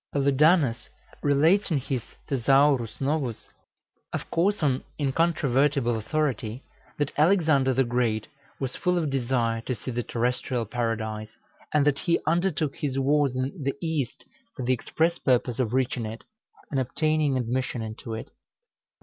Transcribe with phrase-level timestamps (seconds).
[0.15, 0.89] Paludanus
[1.21, 3.49] relates in his "Thesaurus Novus,"
[4.11, 6.63] of course on incontrovertible authority,
[6.97, 8.27] that Alexander the Great
[8.59, 11.29] was full of desire to see the terrestrial Paradise,
[11.71, 14.25] and that he undertook his wars in the East
[14.55, 16.23] for the express purpose of reaching it,
[16.71, 18.31] and obtaining admission into it.